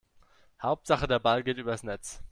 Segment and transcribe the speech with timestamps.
[0.59, 2.23] Hauptsache der Ball geht übers Netz.